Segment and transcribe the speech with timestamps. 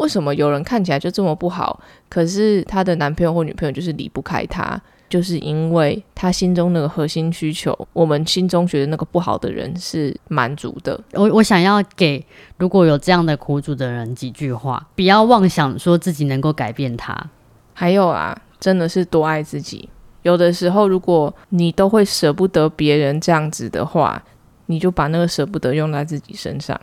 [0.00, 1.78] 为什么有人看起来就这么不好，
[2.08, 4.80] 可是她的男朋友或女朋友就是离不开她，
[5.10, 10.98] 就是因为她心中那个核心需求，我们心中觉得那个不好的人是满足的。
[11.12, 12.24] 我我想要给
[12.56, 17.14] 如果有这样的苦主的人几句话，不要妄想说自己能够改变他。
[17.74, 19.88] 还有啊，真的是多爱自己。
[20.22, 24.22] 有的时候，如果你都会舍不得别人这样子的话，
[24.66, 26.78] 你就把那个舍不得用在自己身上。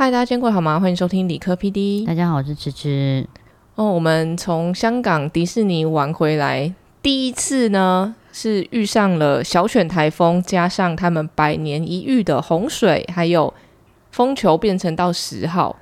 [0.00, 0.80] 嗨，大家见过好吗？
[0.80, 2.06] 欢迎收听理科 PD。
[2.06, 3.28] 大家好，我是芝芝。
[3.74, 13.52] 哦，我们从香港迪士尼玩回来，第一次呢是遇上了小犬台风，加上他们百年一遇的洪水，还有。
[14.10, 15.76] 风球变成到十号，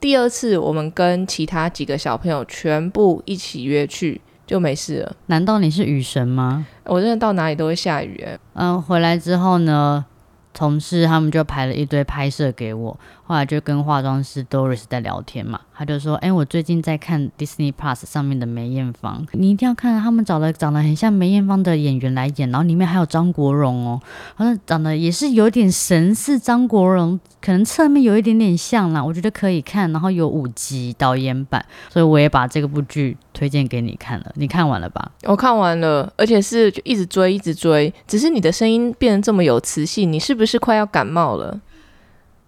[0.00, 5.14] 第二次我们跟其他几个小朋友全部一起约去，就没事了。
[5.26, 6.64] 难道你是雨神吗？
[6.86, 8.26] 我真的到哪里都会下雨。
[8.54, 10.06] 嗯，回来之后呢，
[10.52, 15.60] 同事他们就排了一堆拍摄给我，后来就跟化妆师 Doris 在聊天嘛。
[15.72, 24.00] 他就说：“哎，我最近在看 Disney Plus 上面的梅艳芳，你一定要看，他们找了长得很像梅艳芳的演员来演，然后里面还有张国荣哦，
[24.34, 29.90] 好像长得也是有点神似张国荣，可能侧面有一点点像啦，我觉得可以看。
[29.92, 34.32] 然后有五集导演版，所以我也把这个部剧推荐给你看了。
[34.34, 35.10] 你看完了吧？
[35.24, 37.92] 我看完了，而且是就一直追，一直追。
[38.06, 41.60] 只是你的声音变得这么有磁性，你是不是快要感冒了？”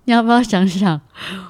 [0.05, 1.01] 你要不要想想，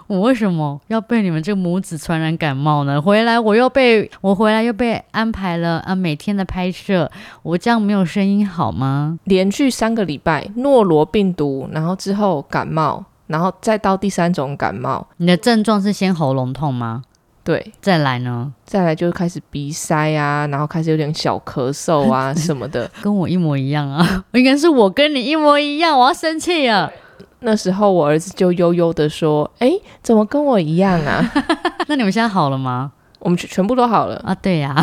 [0.06, 3.00] 我为什么要被你们这个母子传染感冒呢？
[3.00, 7.10] 回来我又被我回来又被安排了啊，每天的拍摄，
[7.42, 9.18] 我这样没有声音好吗？
[9.24, 15.08] 连续三个礼拜诺罗病毒，然后之后感冒，然后再到第三种感冒。
[15.16, 17.04] 你的症状是先喉咙痛吗？
[17.44, 18.52] 对，再来呢？
[18.64, 24.24] 再来就是开始鼻塞啊，然后开始有点小咳嗽啊 什么的，跟我一模一样啊！
[24.32, 26.92] 应该是我跟你一模一样，我要生气了。
[27.40, 31.28] 那时候我儿子就悠悠的说：“哎，怎么跟我一样啊？”
[31.88, 32.92] 那你们现在好了吗？
[33.18, 34.32] 我们全全部都好了啊！
[34.36, 34.74] 对呀，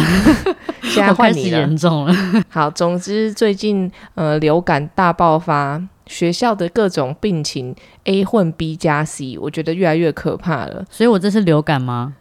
[0.84, 1.60] 现在换你了。
[1.60, 2.14] 严重了。
[2.50, 10.86] 好，总之最近呃流感大爆发，学校的各种病情 A 混 B 加 C，我觉得越来越可怕了。
[10.90, 12.16] 所以我这是流感吗？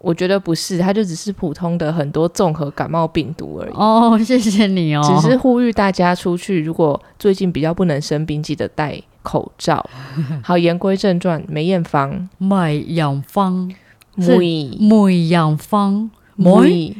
[0.00, 3.72] 我觉得不是，它就只是普通的很多综合感冒病毒而已。
[3.74, 5.02] 哦，谢谢你哦。
[5.02, 9.84] 只是呼吁大家出去，如果最近比较不能生病，记得戴口罩。
[10.42, 13.72] 好，言归正传，梅艳芳，梅艳芳，
[14.14, 16.96] 梅梅艳芳，梅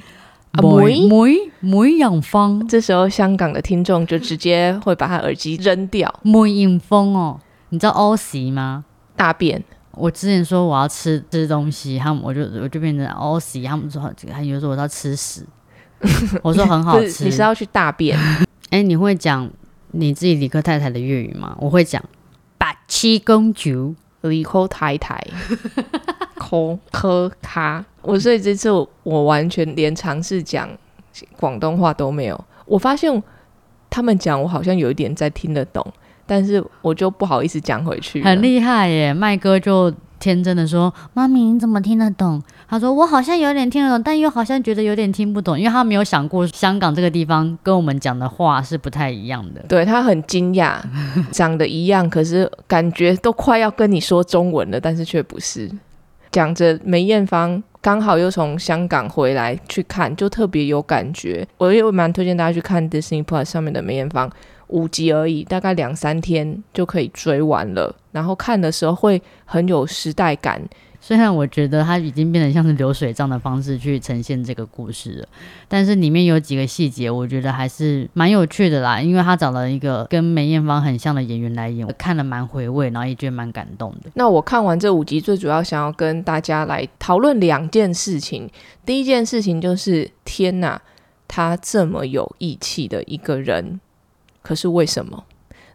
[0.53, 2.67] 梅梅梅艳芳。
[2.67, 6.13] 这时候香港的听众就直接会把他耳机扔掉。
[6.23, 7.39] 梅艳芳哦，
[7.69, 8.85] 你知道 O C 吗？
[9.15, 9.63] 大便。
[9.99, 14.01] 我之前说我要吃吃东西，他们我就我就变成 O C，他们说
[14.31, 15.45] 还有说我要吃屎，
[16.43, 17.25] 我说很好吃。
[17.25, 18.17] 你是要去大便？
[18.71, 19.51] 哎，你会讲
[19.91, 21.57] 你自己理科太太的粤语吗？
[21.59, 22.03] 我会讲
[22.57, 25.23] 八七公主理科太太，
[26.39, 27.85] 科科卡。
[28.03, 28.71] 我所以这次
[29.03, 30.69] 我完全连尝试讲
[31.37, 32.45] 广东话都没有。
[32.65, 33.23] 我发现
[33.91, 35.85] 他们讲，我好像有一点在听得懂。
[36.29, 39.15] 但是我就不好意思讲回去，很厉害耶！
[39.15, 39.91] 麦哥就
[40.21, 50.77] 天真的说：“妈咪，你怎么听得懂？”他说：“我好像有点听得懂，但又好像觉得有点听不懂，因为他没有想过香港这个地方跟我们讲的话是不太一样的。”对他很惊讶，
[51.33, 55.71] 长得一样，可是感觉都快要跟你说中文了，但是却不是。
[56.31, 61.47] 讲着梅艳芳刚好又从香港回来去看，就特别有感觉。
[61.57, 64.31] 我也蛮推荐大家去看 Disney Plus 上面的梅艳芳。
[64.69, 67.95] 五集而已，大概两三天就可以追完了。
[68.13, 70.63] 然后看的时候会很有时代感。
[71.01, 75.29] 虽然我觉得它已经变得像是流水账的方式去呈现这个故事了，
[75.69, 79.01] 但是里面有几个细节，我觉得还是蛮有趣的啦。
[79.01, 84.11] 因为他找了一个跟梅艳芳很像的演员来演，我看了蛮回味，然后也觉得蛮感动的。
[84.15, 88.51] 那我看完这五集，最主要想要跟大家来讨论两件事情。
[88.85, 90.83] 第一件事情就是，天哪，
[91.29, 93.81] 他这么有义气的一个人。
[94.43, 95.25] 可是为什么？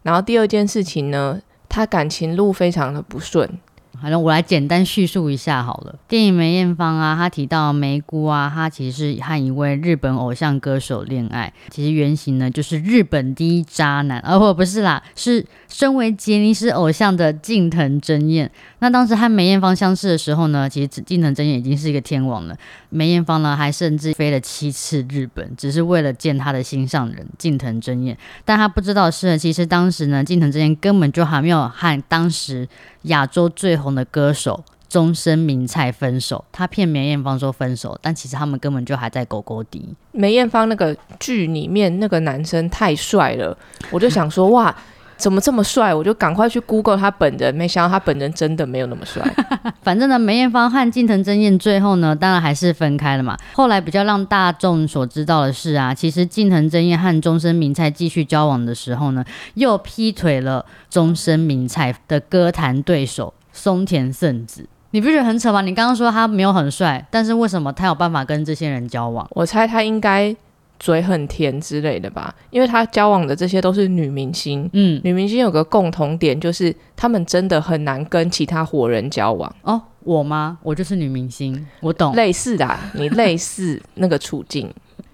[0.02, 1.42] 然后第二件事情呢？
[1.70, 3.58] 他感情路非常的不顺。
[4.04, 5.96] 好了，我来简单叙述一下好了。
[6.10, 11.54] 电影梅艳芳啊，她提到梅姑啊，她其实是和一位日本偶像歌手恋爱。
[11.70, 18.52] 其实原型呢，就是日本第一渣男，而不不是啦，是身为杰尼斯偶像的近藤真彦。
[18.80, 22.58] 那当时和梅艳芳相识的时候呢，其实近藤真彦已经是一个天王了。
[22.90, 28.18] 梅艳芳呢，还甚至飞了七次日本，只是为了见他的心上人近藤真彦。
[28.44, 32.68] 但他不知道是，其实当时呢，近藤真彦根本就还没有和当时
[33.04, 39.94] 亚洲最红的歌手终身名菜分手，他骗梅艳芳说分手，但其实他们根本就还在狗狗底。
[40.12, 43.58] 梅艳芳那个剧里面那个男生太帅了，
[43.92, 44.76] 我就想说哇。
[45.16, 45.94] 怎么这么帅？
[45.94, 49.24] 我就赶快去 Google 他本人，没想到他本人真的没有那么帅。
[49.82, 53.38] 反正呢，梅艳芳和近藤真彦最后呢，当然还是分开了嘛。
[53.54, 59.24] 后来比较让大众所知道的是啊，其实近藤真彦和终身名菜继续交往的时候呢，
[59.54, 64.68] 又劈腿了终身名菜的歌坛对手松田圣子。
[64.92, 65.62] 你不觉得很扯吗？
[65.62, 69.26] 你刚刚说他没有很帅，但是为什么他有办法跟这些人交往？
[69.32, 70.36] 我猜他应该。
[70.80, 74.70] 嘴很甜之类的吧，因为他交往的这些都是女明星。
[74.74, 79.56] 嗯，女明星有个共同点，就是她们真的很难跟其他活人交往。
[79.62, 80.58] 哦，我吗？
[80.62, 82.14] 我就是女明星，我懂。
[82.16, 84.70] 类似的，你类似那个处境。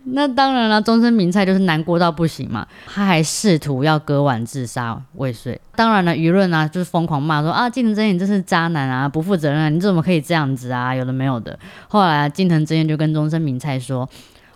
[0.05, 2.65] 那当然了，终身名菜就是难过到不行嘛。
[2.87, 5.59] 他还试图要割腕自杀未遂。
[5.75, 10.95] 当然了，舆论啊就是疯狂骂说啊，金藤真彦真是渣男啊，不负责任，啊，你怎么可以这样子啊？
[10.95, 11.57] 有的没有的。
[11.87, 14.09] 后来啊金藤真彦就跟终身名菜说。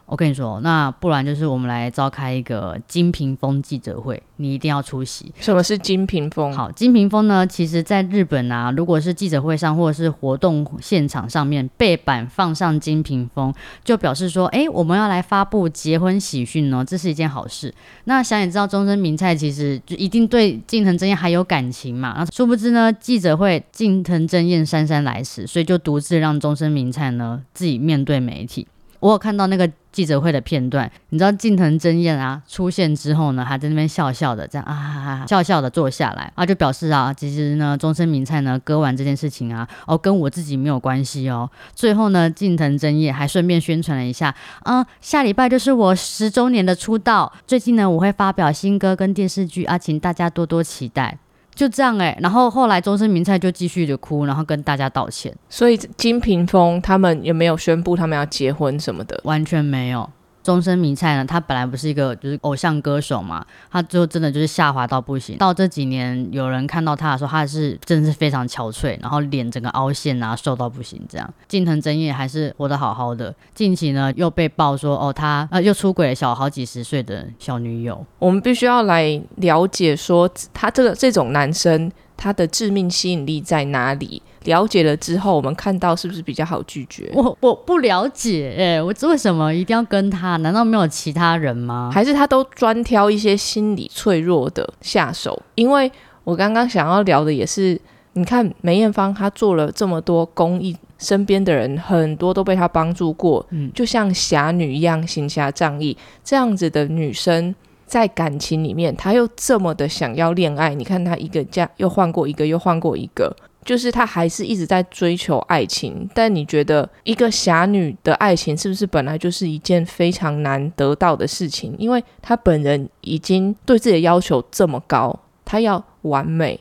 [0.06, 5.32] 我跟你说，那不然就是我们来召开一个金屏风记者会，你一定要出席。
[5.40, 6.54] 什么是金屏风？
[6.54, 13.54] 好，金屏风呢，其实在日本啊，如果是记者会上或者是活动现场上面背板放上金屏风，
[13.84, 17.74] 就表示说，哎，我们要来发布结婚喜讯哦，这是一件好事。
[18.04, 22.14] 那想也知道，终身名菜其实就一定对近藤真彦还有感情嘛。
[22.18, 28.68] 那殊不知呢，记者会近藤真彦姗姗来迟，所以就独自让终身名菜呢自己面对媒体。
[29.04, 41.50] 我有看到那个记者会的片段，你知道近藤真彦啊出现之后呢，还在那边笑笑的，这样啊笑笑的坐下来啊，就表示啊，其实呢，终身名菜呢割完这件事情啊， 哦跟我自己没有关系哦。
[41.76, 51.18] 最后呢，近藤真彦还顺便宣传了一下，啊下礼拜就是我十周年的出道，最近呢我会发表新歌跟电视剧啊，请大家多多期待。
[51.54, 55.34] 就这样哎，然后后来终身名菜就继续的哭，然后跟大家道歉。
[55.50, 59.20] 所以金屏风他们有没有宣布他们要结婚什么的？
[59.24, 60.10] 完全没有。
[60.44, 61.26] 终身迷菜呢？
[61.26, 65.38] 他本来不是一个就是偶像歌手嘛，他就真的就是下滑到不行。
[65.38, 71.34] 到这几年有人看到他的时候，他是真的是非常憔悴，然后脸整个凹陷啊，瘦到不行这样。
[71.48, 78.06] 近藤真彦还是活得好好的，近期呢又被爆说哦，他呃又出轨了小好几十岁的小女友。
[78.20, 81.92] 我们必须要来了解说他这个这种男生。
[82.24, 84.22] 他的致命吸引力在哪里？
[84.46, 87.12] 了解了之后，我们看到是不是比较好拒绝？
[87.14, 90.38] 我我不了解，哎，我为什么一定要跟他？
[90.38, 91.92] 难道没有其他人吗？
[91.94, 95.38] 还是他都专挑一些心理脆弱的下手？
[95.56, 95.92] 因为
[96.24, 97.78] 我刚刚想要聊的也是，
[98.14, 107.54] 你看梅艳芳，她做了这么多公益，身边的人很多都被她帮助过，嗯，就像侠女一样行侠仗义这样子的女生。
[107.86, 110.74] 在感情里面，他又这么的想要恋爱。
[110.74, 116.10] 你看，他一个家又换过一个，又换过一个，就是他还是一直在追求爱情。
[116.14, 121.76] 但你觉得，一个侠女的爱情是不是本来就是一件非常难得到的事情？
[121.78, 126.60] 因为她本人已经对自己的要求这么高，她要完美。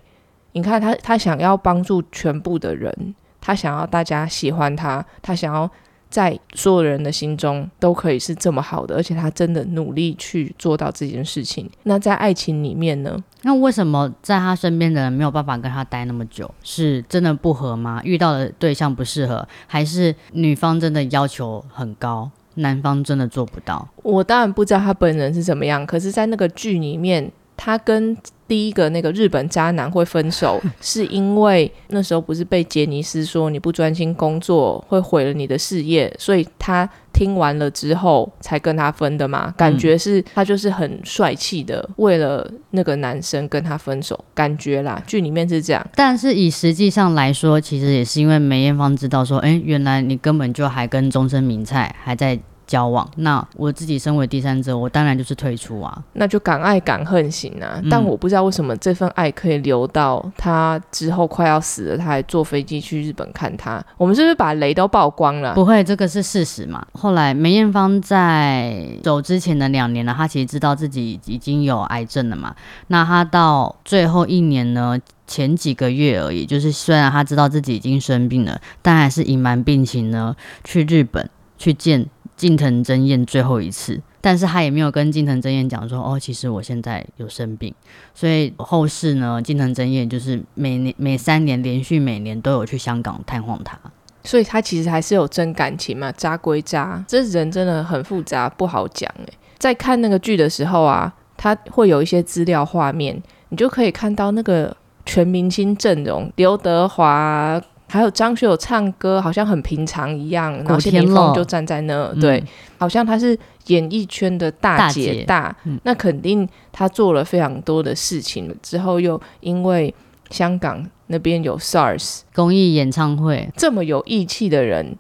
[0.53, 5.71] 你看，她她想要帮助全部的人，她想要大家喜欢她，她想要。
[6.13, 11.69] 在所有人的心中都可以是这么好的，而且他真的努力去做到这件事情。
[11.85, 13.17] 那在爱情里面呢？
[13.45, 16.49] 那为什么在他身边的人没有办法跟他待那么久？
[16.63, 18.03] 是真的不合吗？
[18.05, 23.89] 遇到的对象不适合，还是女方真的要求很高，男方真的做不到？
[24.03, 27.33] 我当然不知道他本人是怎么样，可是，在那个剧里面，
[27.63, 28.17] 他跟。
[28.49, 39.55] 第一个那个日本渣男会分手， 是因为那时候不是被杰尼斯说你不专心工作会毁了你的事业，所以他听完了之后才跟他分的嘛？
[39.57, 45.87] 感觉是他就是很帅气的，为了那个男生跟他分手，感觉啦，剧里面是这样。
[45.95, 52.39] 但是以实际上来说，其实也是因为梅艳芳知道说，哎，原来你根本就还跟终身名菜还在。
[52.67, 57.81] 交往，那我自己身为第三者，我当然就是退出啊，那就敢爱敢恨型啊。
[57.91, 63.83] 但我不知道为什么这份爱可以留到他之后快要死了，他还坐飞机去日本看他。
[63.97, 65.55] 我们是不是把雷都曝光了？
[65.55, 66.85] 不会，这个是事实嘛。
[66.93, 72.55] 后来梅艳芳在走之前的两年呢，她其实知道自己已经有癌症了嘛。
[72.89, 81.29] 那她到最后一年呢，前几个月而已，就是虽然她知道自己已经生病了，但还是隐瞒病情呢，去日本
[81.59, 82.07] 去见。
[82.43, 87.73] 近藤真彦最后一次，但是他也没有跟近藤真彦讲说，哦，其实我现在有生病，
[88.13, 93.79] 所以后世呢，近藤真彦就是每年每三年连续每年都有去香港探望他，
[94.25, 99.33] 所以他其实还是有真感情嘛，渣归渣，这人真的很复杂，不好讲诶。
[99.59, 107.63] 在看那个剧的时候啊，他会有一些资料画面，你就可以看到那个全明星阵容，刘德华。
[107.93, 111.09] 还有张学友唱歌好像很平常一样，然后谢天乐。
[111.09, 112.21] 霆锋就站在那，嗯。
[112.21, 112.43] 对，
[112.79, 115.79] 好像他是演艺圈的大大姐姐大，嗯。
[115.85, 119.95] 那肯定他做了非常多的事情，之后又因为
[120.31, 124.97] 香港那边有 SARS，公益演唱会，这么有义气的人，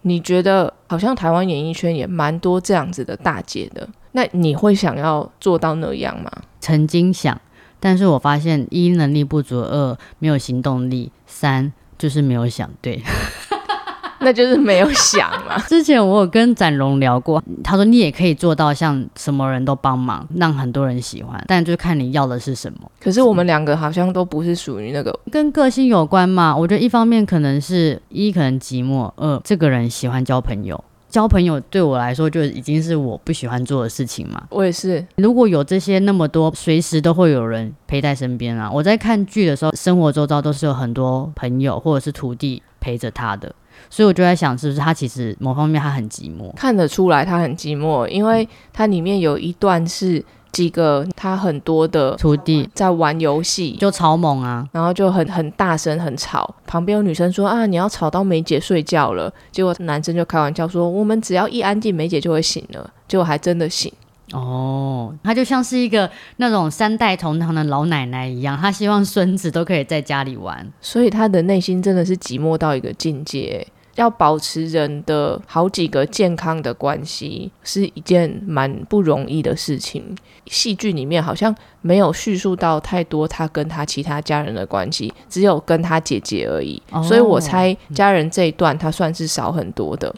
[0.00, 6.28] 你觉得好像台湾演艺圈也蛮多这样子的大姐的，那你会想要做到那样吗？
[6.58, 7.40] 曾经想，
[7.78, 11.72] 但是我发现一能力不足，二没有行动力，三
[12.02, 13.00] 就是没有想对。
[14.18, 15.56] 那就是没有想嘛。
[15.68, 26.56] 之前我有跟展龙聊过，他说你也可以做到像什么人都帮忙，让很多人喜欢，但就看你要的是什么，可是我们两个好像都不是属于那个，跟个性有关嘛。
[26.56, 30.82] 我觉得一方面可能是一可能寂寞，二这个人喜欢交朋友。
[31.12, 34.44] 交朋友对我来说就已经是我不喜欢做的事情嘛。
[34.48, 38.70] 我也是，如果有这些那么多，随时都会有人陪在身边啊。
[38.72, 43.54] 我在看剧的时候，生活周遭都是有很多朋友或者是徒弟陪着他的，
[43.90, 46.50] 所以我就在想，是不是他其实某方面他很寂寞？
[46.56, 54.68] 看得出来他很寂寞，因为它里面有一段是几个他很多的徒弟在玩游戏，就超猛啊！
[54.70, 63.92] 然后就很很大声很吵，旁边有女生说啊你要吵到梅姐睡觉了，结果男生就开玩笑说我们只要一安静梅姐就会醒了，结果还真的醒。
[64.32, 70.66] 哦，他就像是一个那种三代同堂的老奶奶一样，他希望孙子都可以在家里玩。
[70.80, 73.66] 所以他的内心真的是寂寞到一个境界。
[73.96, 80.16] 要保持人的好几个健康的关系是一件蛮不容易的事情。
[80.46, 86.80] 戏剧里面好像没有叙述到太多他跟他其他家人的关系，只有跟他姐姐而已。
[86.90, 90.14] 哦所以我猜家人这一段他算是少很多的。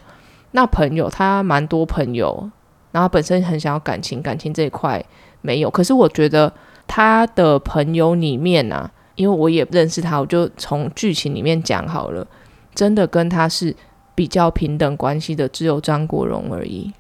[0.53, 2.49] 那朋友他蛮多朋友，
[2.93, 5.05] 然后本身很想要感情，感情这一块
[5.41, 5.71] 没有。
[5.71, 6.53] 可是我觉得
[6.87, 12.25] 他的朋友里面啊，因为我也认识他，我就从剧情里面讲好了。
[12.75, 13.75] 真的跟他是
[14.15, 16.93] 比较平等关系的，只有张国荣而已。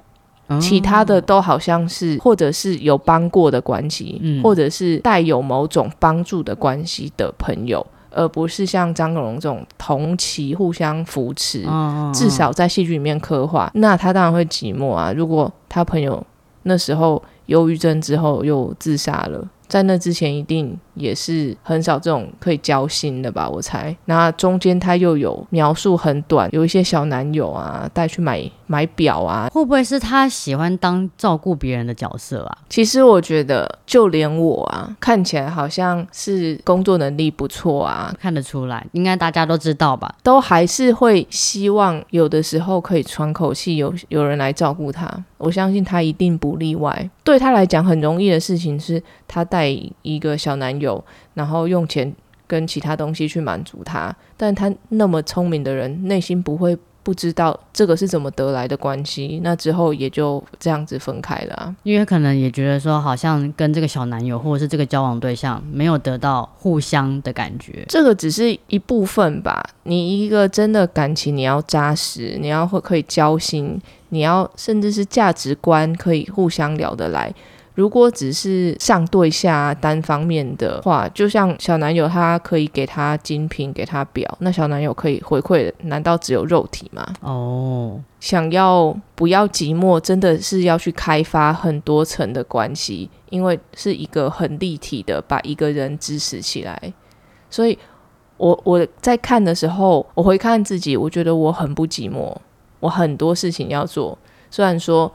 [0.49, 11.65] 嗯其他的都好像是，或者是有帮过的关系，嗯或者是带有某种帮助的关系的朋友，而不是像张国荣这种同期互相扶持。
[11.67, 15.11] 嗯至少在戏剧里面刻画，那他当然会寂寞啊。
[15.17, 16.23] 如果他朋友
[16.65, 19.43] 那时候忧郁症之后又自杀了，
[19.75, 23.51] 在那之前一定也是很少这种可以交心的吧？
[23.51, 23.97] 我猜。
[24.05, 29.49] 那中间他又有描述很短，有一些小男友啊带去买买表啊。
[29.53, 32.59] 会不会是他喜欢当照顾别人的角色啊？
[32.69, 40.15] 其实我觉得，就连我啊，看起来好像是工作能力不错啊，看得出来，应该大家都知道吧？
[40.23, 45.11] 都还是会希望有的时候可以喘口气，有有人来照顾他。
[45.39, 47.11] 我相信他一定不例外。
[47.23, 49.69] 对他来讲，很容易的事情是他带
[50.03, 51.05] 一个小男友，
[51.35, 52.15] 然后用钱
[52.47, 54.15] 跟其他东西去满足他。
[54.37, 59.39] 但他那么聪明的人，内心不会不知道这个是怎么得来的关系。
[59.45, 61.77] 那之后也就这样子分开了、啊。
[61.85, 67.85] 因为可能也觉得说，好像跟这个小男友或者是这个交往对象没有得到互相的感觉。
[67.89, 69.63] 这个只是一部分吧。
[69.85, 77.33] 你一个真的感情，你要扎实，你要会可以交心，你要甚至是价值观可以互相聊得来。
[77.75, 87.05] 如果只是上对下单方面的话，就像小男友他可以给他精品，给他表，那小男友可以回馈，难道只有肉体吗？
[87.21, 96.93] 哦，想要不要寂寞，真的是要去开发很多层的关系，因为是一个很立体的把一个人支持起来。
[97.51, 97.77] 所以
[98.37, 102.33] 我我在看的时候，我回看自己，我觉得我很不寂寞，
[102.79, 104.17] 我很多事情要做。
[104.49, 105.13] 虽然说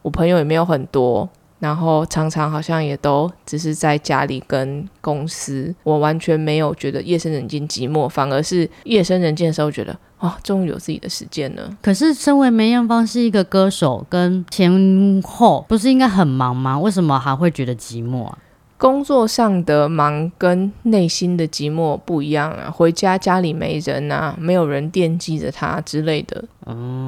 [0.00, 11.70] 我朋友也没有很多，然后常常好像也都只是在家里跟公司，我完全没有觉得夜深人静寂寞，反而是夜深人静的时候觉得啊，终于有自己的时间了。
[11.82, 16.78] 可是身为梅艳芳是一个歌手，跟前后不是应该很忙吗？
[16.78, 18.38] 为什么还会觉得寂寞啊？
[18.76, 26.44] 工作上的忙跟内心的寂寞不一样啊，回家家里没人啊，没有人惦记着他之类的，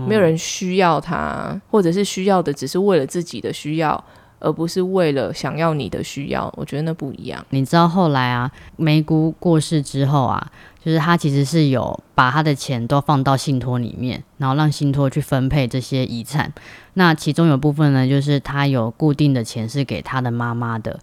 [0.08, 4.04] 没有人需要他，或者是需要的只是为了自己的需要，
[4.40, 7.44] 而不是为了想要你的需要，我觉得那不一样。
[7.50, 10.50] 你知道后来啊，梅姑过世之后啊，
[10.82, 16.52] 就是他其实是有把他的钱都放到信托里面，然后让信托去分配这些遗产。
[16.94, 20.98] 那其中有部分呢，就是他有固定的钱是给他的妈妈的。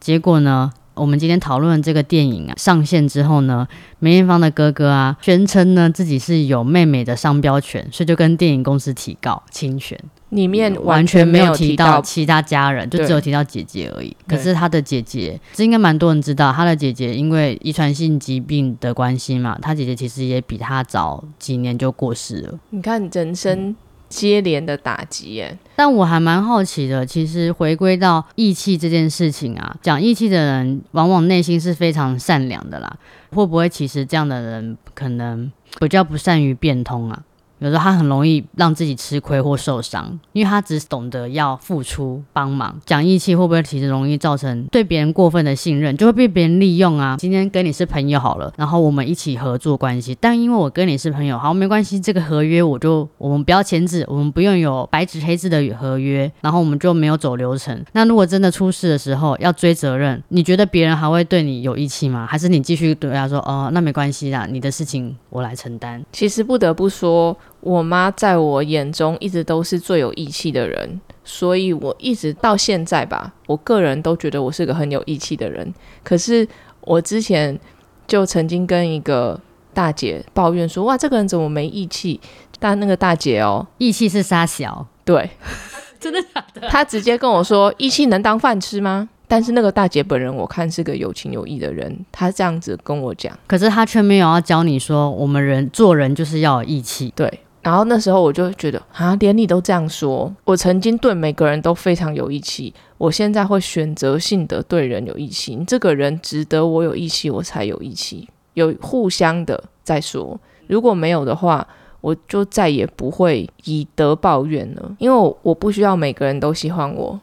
[0.00, 3.68] 结果呢，我们今天讨论这个电影啊上线之后呢，
[3.98, 9.98] 梅艳芳的哥哥啊宣称呢自己是有妹妹的商标权，所以就跟电影公司提告侵权。
[10.30, 14.16] 里面完全没有提到其他家人，就只有提到姐姐而已。
[14.26, 22.58] 可是他的姐姐，这应该蛮多人知道，他的姐姐因为遗传性疾病的关系嘛，他姐姐其实也比他早几年就过世了。
[22.70, 23.74] 你看人生
[24.08, 32.96] 接连的打击耶，但我还蛮好奇的，其实回归到义气这件事情啊，讲义气的人往往内心是非常善良的啦。
[33.32, 37.22] 会不会其实这样的人可能比较不善于变通啊？
[37.60, 42.76] 有时候他很容易让自己吃亏或受伤，因为他只懂得要付出帮忙。
[42.84, 47.16] 讲义气会不会其实容易造成对别人过分的信任，就会被别人利用啊？
[47.18, 57.84] 今天跟你是朋友好了，然后我们一起合作关系，但因为我跟你是朋友，好没关系，这个合约我就我们不要签字，我们不用有白纸黑字的合约，然后我们就没有走流程。
[57.92, 62.26] 那如果真的出事的时候要追责任，你觉得别人还会对你有义气吗？
[62.26, 66.02] 还是你继续对他说哦，那没关系啦，你的事情我来承担？
[66.12, 75.72] 其实不得不说，我妈在我眼中一直都是最有义气的人，所以我一直到现在吧，我个人都觉得我是个很有义气的人。
[76.02, 76.46] 可是
[76.80, 77.58] 我之前
[78.06, 79.38] 就曾经跟一个
[79.74, 82.20] 大姐抱怨说：“哇，这个人怎么没义气？”
[82.58, 85.30] 但那个大姐哦，义气是杀小，对，
[86.00, 86.68] 真的假的？
[86.68, 93.32] 她直接跟我说：“义气能当饭吃吗？”但是那个大姐本人，我看是个有情有义的人，她这样子跟我讲。
[93.46, 97.12] 可是她却没有要教你说，我们人做人就是要有义气。
[97.14, 105.62] 对，然后那时候我就觉得啊，连你都这样说，我曾经对每个人都非常有义气，我现在会选择性的对人有义气。
[105.66, 110.40] 这个人值得我有义气，我才有义气，有互相的再说。
[110.68, 111.66] 如果没有的话，
[112.00, 117.20] 我就再也不会以德报怨了，因为我我不需要每个人都喜欢我，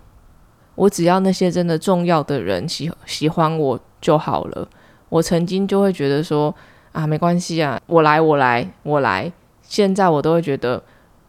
[0.75, 4.69] 我只要那些真的重要的人喜喜欢我就好了。
[5.09, 6.53] 我曾经就会觉得说
[6.91, 9.31] 啊，没关系啊，我来，我来，我来。
[9.67, 10.81] 现在我都会觉得，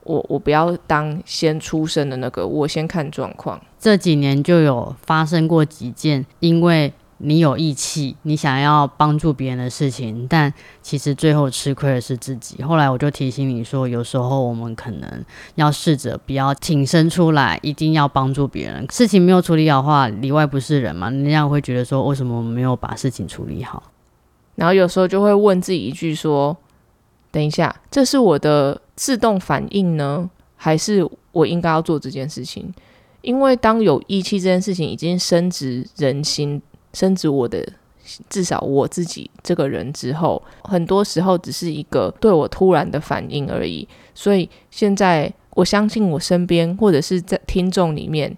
[0.04, 3.60] 我我不要当先出生的那个，我先看状况。
[3.78, 12.62] 这几年就有发生过几件，因为你有义气，你想要帮助别人的事情，但其实最后吃亏的是自己。
[12.62, 15.24] 后来我就提醒你说，有时候我们可能
[15.56, 18.86] 要试着不要挺身出来，一定要帮助别人。
[18.88, 23.82] 事情没有处理好的话，里外不是人嘛，人家会觉得说，为什么我们没有把事情处理好？
[24.54, 26.56] 然后有时候就会问自己一句说：
[27.30, 32.72] 等一下，这是我的自动反应呢，还是我应该要做这件事情？
[33.20, 36.62] 因为当有义气这件事情已经深植人心，
[36.94, 37.66] 深植我的
[38.30, 43.86] 至少我自己这个人之后，很多时候只是一个对我突然的反应而已。
[44.14, 48.34] 所以现在我相信我身边或者是在听众里面，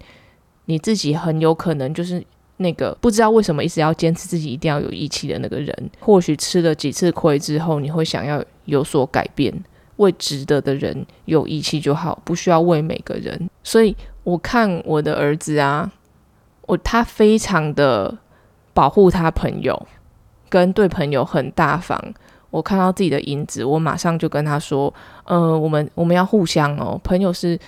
[0.65, 2.25] 你自己很有可能就是
[2.61, 5.91] 那个不知道为什么一直要坚持自己一定要有义气的那个人。
[5.99, 9.53] 或许吃了几次亏之后，你会想要有所改变，
[9.97, 13.49] 为值得的人有义气就好，不需要为每个人。
[13.65, 15.91] 所以我看我的儿子啊，
[16.67, 18.19] 我他非常的
[18.75, 19.87] 保护他朋友，
[20.51, 21.99] 跟对朋友很大方。
[22.51, 24.93] 我看到自己的影子，我马上就跟他说
[25.25, 27.59] ：“呃，我们我们要互相哦，朋友是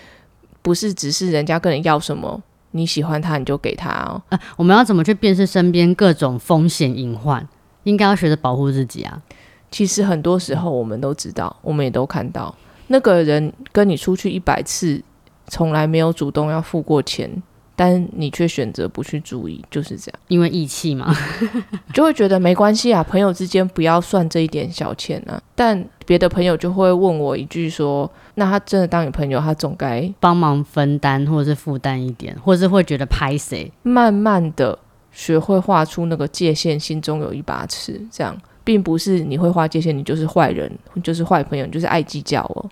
[0.60, 4.20] 不是只是人家跟你要什么，你喜欢他你就给他哦？
[4.28, 7.46] 呃，我们要怎么去辨识身边各种风险隐患？
[7.84, 9.22] 应该要学着保护自己啊。
[9.70, 12.54] 其实很多时候我们都知道，我们也都看到，
[12.88, 15.02] 那个人跟你出去一百次，
[15.46, 17.42] 从来没有主动要付过钱，
[17.74, 21.14] 但你却选择不去注意，就是这样，因为义气嘛。
[21.92, 25.40] 就会觉得没关系啊，朋友之间不要算这一点小钱啊。
[25.54, 33.70] 但别的朋友就会问我一句说：“那他真的当你朋友，他总该帮忙分担或者是负担一点，或者是会觉得拍谁？
[33.82, 34.78] 慢慢的
[35.10, 38.00] 学会画出那个界限，心中有一把尺。
[38.10, 40.70] 这样，并不是你会画界限，你就是坏人，
[41.02, 42.68] 就是坏朋友，你就是爱计较哦。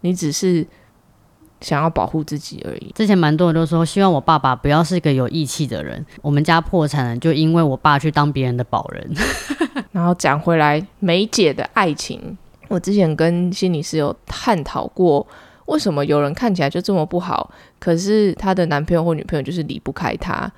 [0.00, 0.66] 你只是
[1.60, 2.92] 想要保护自己而已。
[2.94, 6.04] 之前蛮多人都说，希望我爸爸不要是个有义气的人。
[6.22, 9.10] 我们家破产了，就因为我爸去当别人的保人。
[9.92, 12.36] 然后讲回来，梅姐的爱情，
[12.68, 15.26] 我之前跟心理师有探讨过，
[15.66, 20.50] 为什么有人看起来就这么不好，可是她的男朋友或女朋友就是离不开她。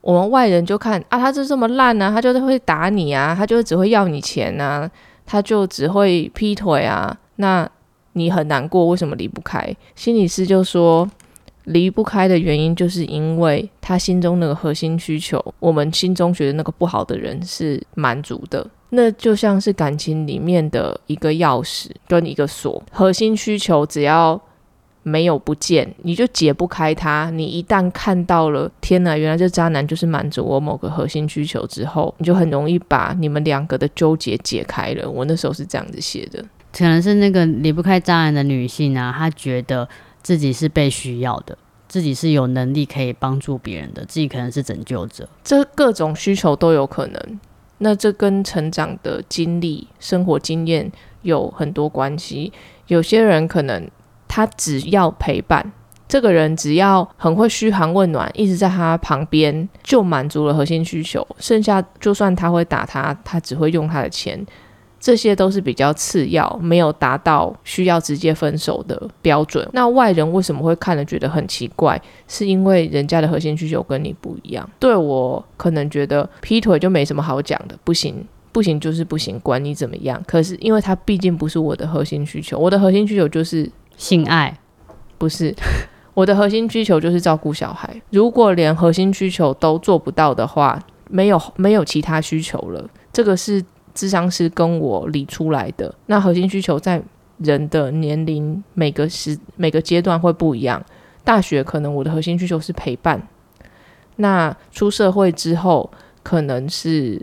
[0.00, 4.90] 我们外人就看啊，他就这么烂啊，他就是会打你啊，他就只会要你钱啊，
[5.24, 7.68] 他就只会劈腿啊，那
[8.14, 9.74] 你很难过，为什么离不开？
[9.94, 11.10] 心理师就说，
[11.64, 18.66] 离不开的原因就是因为他心中那个核心需求，我们心中觉得那个不好的人是满足的。
[18.90, 24.38] 那就像是感情里面的一个钥匙跟一个锁，核心需求只要
[25.02, 27.30] 没有不见，你就解不开它。
[27.30, 35.08] 你一旦看到了，天哪，原来这渣男就是满足我某个核心需求之后，你就很容易把你们两个的纠结解开了。
[35.10, 36.44] 我那时候是这样子写的。
[36.72, 39.88] 可能是那个离不开渣男的女性啊，她觉得
[40.22, 41.56] 自己是被需要的，
[41.88, 45.28] 自己是有能力可以帮助别人的，自己可能是拯救者。
[45.44, 47.40] 这各种需求都有可能。
[47.78, 50.90] 那这跟成长的经历、生活经验
[51.22, 52.52] 有很多关系。
[52.86, 53.90] 有些人可能
[54.28, 55.72] 他只要陪伴，
[56.08, 61.26] 这个人只要很会嘘寒问暖，一直在他旁边，就满足了核心需求。
[61.38, 64.46] 剩下就算他会打他，他只会用他的钱。
[65.02, 69.68] 这些都是比较次要，没有达到需要直接分手的标准。
[69.72, 72.00] 那外人为什么会看了觉得很奇怪？
[72.28, 74.70] 是因为人家的核心需求跟你不一样。
[74.78, 80.22] 对我可能觉得劈腿就没什么好讲的，不行，不行就是不行，管你怎么样。
[80.24, 84.56] 可是因为他毕竟不是我的核心需求，我的核心需求就是性爱，
[85.18, 85.52] 不是
[86.14, 88.00] 我的核心需求就是照顾小孩。
[88.10, 93.64] 如果连核心需求都做不到的话，没有没有其他需求了，这个是。
[93.94, 95.94] 智商是跟我理出来的。
[96.06, 97.02] 那核心需求在
[97.38, 100.84] 人的年龄每个时每个阶段会不一样。
[101.24, 103.28] 大学可能我的核心需求是陪伴，
[104.16, 105.88] 那出社会之后
[106.22, 107.20] 可能是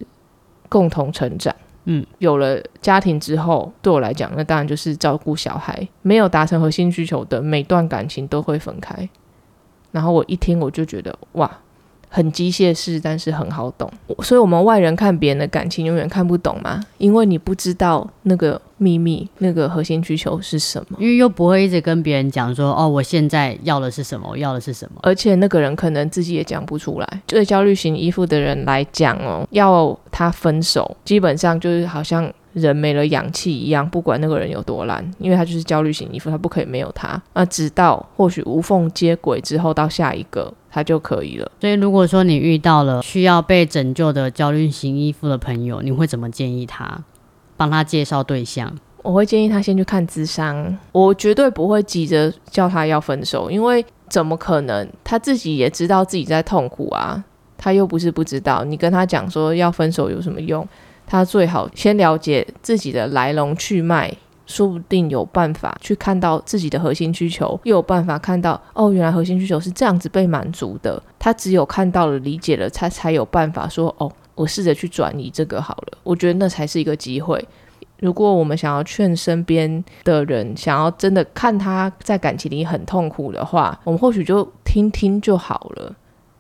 [0.69, 1.53] 共同成长。
[1.85, 5.87] 嗯，有了家庭之后，对我来讲，那当然就是照顾小孩。
[6.01, 9.09] 没有达成核心需求的每段感情都会分开。
[9.91, 11.51] 然后我一听我就觉得哇。
[12.09, 13.89] 很机械式，但是很好懂，
[14.23, 27.21] 所以我们外人看别人的感情永远看不懂嘛，因为你不知道那个秘密，那个核心需求是什么，因为又不会一直跟别人讲说，哦，我现在要的是什么，我要的是什么，而且那个人可能自己也讲不出来。
[27.27, 32.31] 对焦虑型依附的人来讲哦，要他分手，基本上就是好像。
[32.53, 37.21] 人没了氧气一样，不管那个人有多烂，因为他就是焦虑型依附，他不可以没有他。
[37.33, 41.51] 那直到或许无缝接轨之后，到下一个他就可以了。
[41.61, 47.03] 所以，如果说你遇到了需要被拯救的焦虑型依附的朋友，你会怎么建议他？
[47.57, 48.73] 帮他介绍对象？
[49.01, 50.77] 我会建议他先去看智商。
[50.91, 54.87] 我绝对不会急着叫他要分手，因为怎么可能？
[55.03, 57.23] 他自己也知道自己在痛苦啊，
[57.57, 58.63] 他又不是不知道。
[58.63, 60.67] 你跟他讲说要分手有什么用？
[61.07, 64.13] 他最好先了解自己的来龙去脉，
[64.49, 71.01] 说不定有办法去看到自己的核心需求，又有办法看到哦，原来核心需求是这样子被满足的。
[71.19, 75.97] 他只有看到了、理解了，他才有办法说哦，我试着去转移这个好了。
[76.03, 77.47] 我觉得那才是一个机会。
[77.99, 85.95] 如果我们想要劝身边的人，想要真的看他在感情里很痛苦的话，我们或许就听听就好了。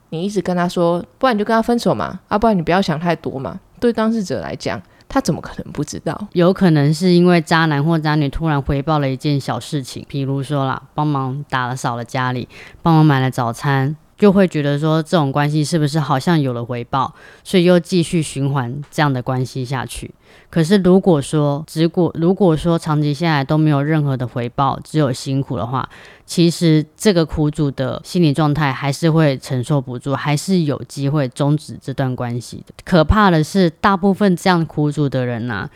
[0.09, 3.59] 你一直跟他说，不然你就跟他分手嘛，啊，不然你不要想太多嘛。
[3.79, 6.27] 对当事者来讲，他怎么可能不知道？
[6.33, 12.47] 有可能是因为渣男或渣女突然回报了一件小事情，比如说啦，帮忙打扫了家里，
[12.81, 13.97] 帮忙买了早餐。
[14.19, 20.11] 就会觉得说这种关系是不是好像有了回报，所以又继续循环这样的关系下去。
[20.49, 25.87] 可是如果说只果如果说长期下来都没有任何的回报，只有辛苦的话，
[26.25, 32.73] 其实这个苦主的心理状态还是会承受不住，还是有机会终止这段关系的。
[32.83, 35.69] 可怕的是，大部分这样苦主的人呐。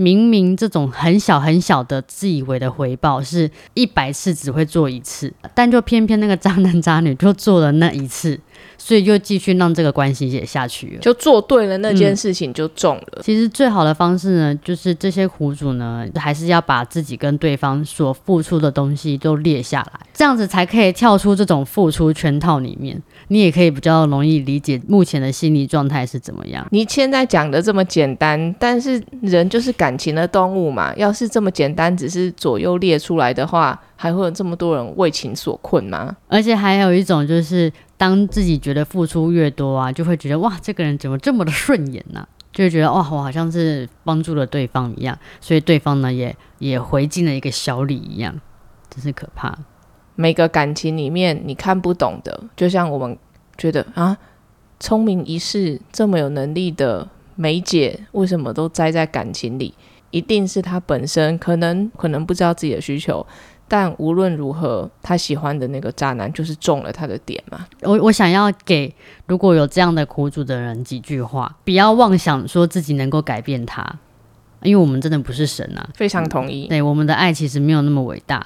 [0.00, 8.40] 明明这种很小很小的自以为的回报是一百次只会做一次，但就偏偏那个渣男渣女就做了那一次。
[8.78, 13.22] 所以就继续让这个关系也下去了，就做对了那件事情就中了。
[13.22, 23.00] 其实最好的方式呢，就是这些苦主呢，还是要把自己跟对方所付出的东西都列下来，这样子才可以跳出这种付出圈套里面。
[23.28, 26.66] 你也可以比较容易理解目前的心理状态是怎么样。
[26.70, 30.92] 你现在讲的这么简单，但是人就是感情的动物嘛。
[30.96, 36.16] 要是这么简单，只是左右列出来的话，还会有这么多人为情所困吗？
[36.28, 37.70] 而且还有一种就是。
[38.00, 42.26] 当自己觉得付出越多啊，就会觉得哇，这个人怎么这么的顺眼呢？
[42.50, 48.40] 就会觉得哇，我好像是帮助了对方一样，所以对方呢也也回敬了一个小礼一样，
[48.88, 49.54] 真是可怕。
[50.14, 53.18] 每个感情里面你看不懂的，就像我们
[53.58, 54.16] 觉得啊，
[54.78, 59.74] 聪明一世这么有能力的梅姐，为什么都栽在感情里？
[60.10, 63.24] 一定是她本身可能可能不知道自己的需求。
[63.72, 67.64] 但无论如何，他喜欢的那个渣男就是中了他的点嘛。
[67.82, 68.92] 我我想要给
[69.28, 73.88] 如果有这样的苦主的人几句话：不要妄想说自己能够改变他，
[74.62, 75.88] 因为我们真的不是神啊。
[75.94, 76.66] 非常同意。
[76.66, 78.44] 对，我们的爱其实没有那么伟大。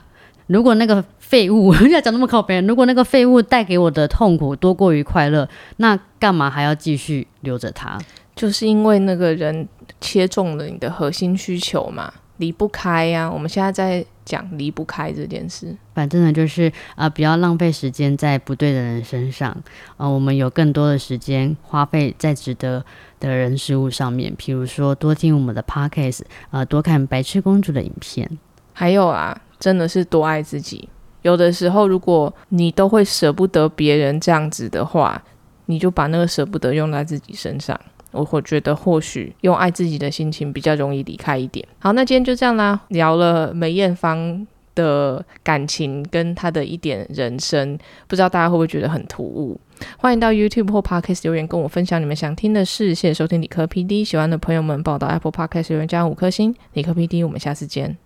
[0.49, 7.99] 如果那个废物 要讲那么靠别人，如果那个废物带给我的痛苦多过于快乐，那干嘛还要继续留着他？
[8.37, 9.67] 就是因为那个人
[10.03, 12.13] 切中了你的核心需求嘛。
[12.39, 15.77] 离不开呀，我们现在在讲离不开这件事。
[15.95, 19.57] 反正呢，就是啊，不要浪费时间在不对的人身上
[19.97, 20.09] 啊。
[20.09, 22.85] 我们有更多的时间花费在值得
[23.21, 28.29] 的人事物上面，譬如说多听我们的 podcast 啊，多看白痴公主的影片。
[28.73, 30.89] 还有啊，真的是多爱自己，
[31.23, 35.23] 有的时候，如果你都会舍不得别人这样子的话，
[35.67, 37.79] 你就把那个舍不得用在自己身上。
[38.15, 41.67] 我会觉得或许用爱自己的心情比较容易离开一点。
[41.79, 49.61] 好，那今天就这样啦，聊了梅艳芳的感情跟她的一点人生，不知道大家会不会觉得很突兀？
[49.99, 52.95] 欢迎到 YouTube 或 Podcast 留言跟我分享你们想听的事。
[52.95, 56.55] 谢谢收听理科 PD，喜欢的朋友们报到 Apple Podcast 留言加五颗星。
[56.75, 58.04] 理科 PD，我们下次见。